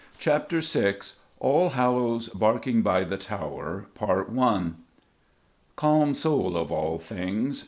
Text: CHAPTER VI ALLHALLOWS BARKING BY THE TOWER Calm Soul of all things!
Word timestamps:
CHAPTER 0.17 0.61
VI 0.61 0.95
ALLHALLOWS 1.41 2.29
BARKING 2.29 2.81
BY 2.81 3.03
THE 3.03 3.17
TOWER 3.17 3.85
Calm 5.75 6.15
Soul 6.15 6.57
of 6.57 6.71
all 6.71 6.97
things! 6.97 7.59